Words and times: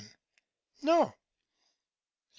No. 0.81 0.97
Eu. 1.03 1.13